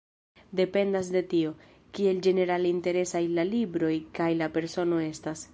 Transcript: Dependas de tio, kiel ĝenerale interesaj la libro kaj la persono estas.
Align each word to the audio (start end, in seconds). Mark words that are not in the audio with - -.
Dependas 0.59 1.11
de 1.15 1.23
tio, 1.33 1.51
kiel 1.97 2.23
ĝenerale 2.29 2.73
interesaj 2.73 3.23
la 3.37 3.47
libro 3.53 3.95
kaj 4.19 4.31
la 4.43 4.53
persono 4.57 5.07
estas. 5.15 5.49